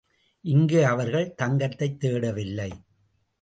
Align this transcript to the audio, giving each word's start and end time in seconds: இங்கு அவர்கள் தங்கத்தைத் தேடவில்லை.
இங்கு 0.41 0.85
அவர்கள் 0.85 1.33
தங்கத்தைத் 1.33 2.05
தேடவில்லை. 2.05 2.71